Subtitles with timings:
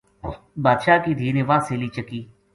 [0.63, 2.19] بادشاہ کی دھی نے واہ سیلی چکی